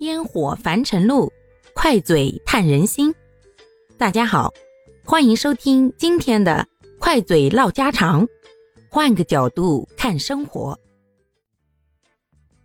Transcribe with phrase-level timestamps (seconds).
[0.00, 1.32] 烟火凡尘路，
[1.72, 3.14] 快嘴探人心。
[3.96, 4.52] 大家好，
[5.04, 6.66] 欢迎收听今天的
[6.98, 8.26] 快嘴唠家常，
[8.90, 10.78] 换个角度看生活。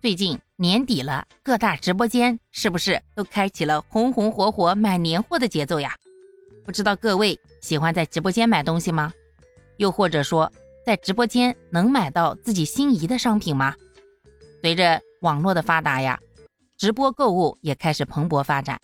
[0.00, 5.96] 最近年底了，各大直播间是不是都开启了红红火火买年货的节奏呀？
[6.64, 9.12] 不知道各位喜欢在直播间买东西吗？
[9.78, 10.50] 又或者说，
[10.86, 13.74] 在直播间能买到自己心仪的商品吗？
[14.62, 16.18] 随着网络的发达呀。
[16.78, 18.78] 直播购物也开始蓬勃发展，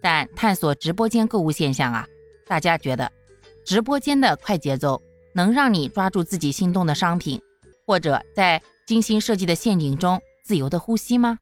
[0.00, 2.06] 但探索直播间购物现象啊，
[2.46, 3.10] 大家觉得
[3.66, 5.02] 直播间的快节奏
[5.34, 7.42] 能让你抓住自己心动的商品，
[7.84, 11.38] 或者在精心设计的陷阱中自由的呼吸吗？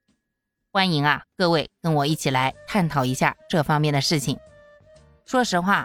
[0.73, 4.39] 欢迎啊，各位跟我一起来探讨一下这方面的事情。
[5.27, 5.84] 说实话，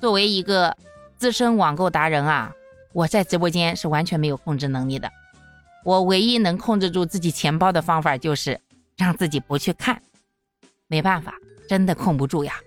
[0.00, 0.76] 作为一个
[1.16, 2.52] 资深网购达人啊，
[2.92, 5.10] 我在直播间是完全没有控制能力的。
[5.84, 8.60] 我唯一能控制住自己钱包的方法就是。
[9.00, 10.02] 让自己不去看，
[10.86, 11.34] 没办法，
[11.66, 12.60] 真的控不住呀。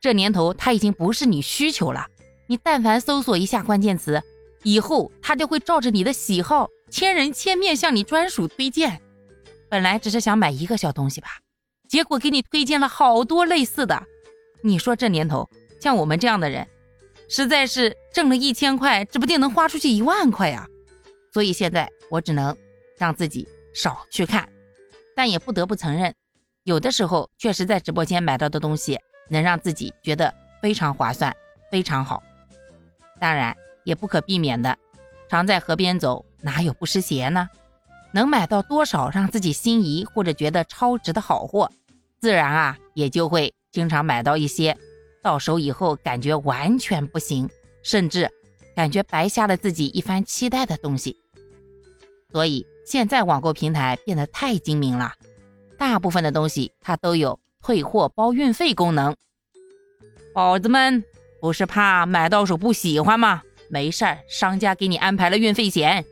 [0.00, 2.06] 这年头，它已经不是你需求了。
[2.46, 4.22] 你但凡搜索一下关键词，
[4.62, 9.02] 以后它就会照着你的喜好，千人千面向你专属推荐。
[9.68, 11.28] 本来只是想买一个小东西吧，
[11.88, 14.02] 结果给你推荐了好多类似的。
[14.62, 16.66] 你说这年头，像我们这样的人，
[17.28, 20.66] 实在是挣了一千块，指不定能花出去一万块呀。
[21.34, 22.56] 所以现在我只能
[22.96, 24.48] 让自己少去看。
[25.16, 26.14] 但也不得不承认，
[26.64, 29.00] 有的时候确实在直播间买到的东西
[29.30, 31.34] 能让自己觉得非常划算、
[31.70, 32.22] 非常好。
[33.18, 34.76] 当然，也不可避免的，
[35.30, 37.48] 常在河边走，哪有不湿鞋呢？
[38.12, 41.72] 能买到多少让自己心仪或者觉得超值的好货，
[42.20, 44.76] 自然啊也就会经常买到一些
[45.22, 47.48] 到手以后感觉完全不行，
[47.82, 48.30] 甚至
[48.74, 51.16] 感觉白瞎了自己一番期待的东西。
[52.30, 52.66] 所以。
[52.86, 55.12] 现在网购平台变得太精明了，
[55.76, 59.16] 大部分的东西它都有退货包运费功能。
[60.32, 61.02] 宝子们，
[61.40, 63.42] 不是怕买到手不喜欢吗？
[63.68, 66.04] 没事儿，商家给你安排了运费险，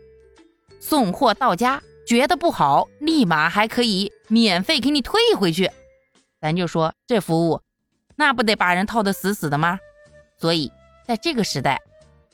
[0.81, 5.71] 送货到家觉得不好，立马还可以免费给你退回去。
[6.41, 7.61] 咱就说这服务，
[8.17, 9.79] 那不得把人套得死死的吗？
[10.37, 10.73] 所以
[11.07, 11.81] 在这个时代，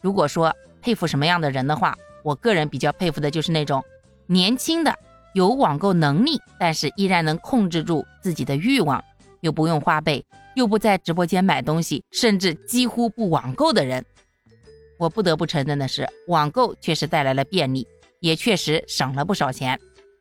[0.01, 3.85] 如果说佩服什么样的人的话，我个人比较佩服的就是那种。
[4.31, 4.97] 年轻的
[5.35, 9.03] 有网购能力，但是依然能控制住自己的欲望，
[9.41, 10.25] 又不用花呗，
[10.55, 14.07] 又不在直播间买东西，甚至几乎不网购的人，
[15.01, 17.89] 我不得不承认的是，网购确实带来了便利，
[18.21, 19.77] 也确实省了不少钱，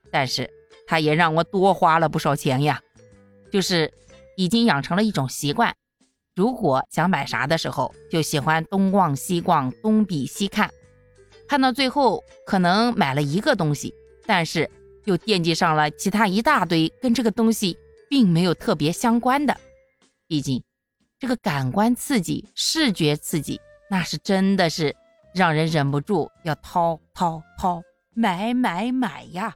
[0.09, 0.49] 但是
[0.87, 2.81] 它也让我多花了不少钱呀。
[3.51, 3.93] 就是
[4.35, 5.75] 已经养成了一种习惯，
[6.35, 10.71] 如果想买啥的时候，就喜欢东逛西逛，东比西看，
[11.49, 13.93] 看到最后可能买了一个东西。
[14.25, 14.69] 但是
[15.05, 17.75] 又惦记上了其他一大堆跟这个东西
[18.07, 19.57] 并没有特别相关的，
[20.27, 20.63] 毕竟
[21.17, 23.59] 这个感官刺激、视觉刺激，
[23.89, 24.95] 那是真的是
[25.33, 27.81] 让人忍不住要掏掏掏、
[28.13, 29.51] 买买买呀。